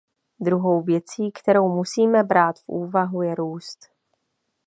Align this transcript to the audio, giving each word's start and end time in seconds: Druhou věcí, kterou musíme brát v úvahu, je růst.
Druhou 0.39 0.81
věcí, 0.81 1.31
kterou 1.31 1.69
musíme 1.75 2.23
brát 2.23 2.59
v 2.59 2.69
úvahu, 2.69 3.21
je 3.21 3.35
růst. 3.35 3.89